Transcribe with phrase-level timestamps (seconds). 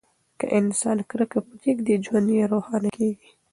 [0.39, 3.29] که انسان کرکه پریږدي، ژوند یې روښانه کیږي.